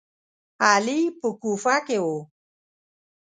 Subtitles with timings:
[0.67, 2.05] علي په کوفه کې و.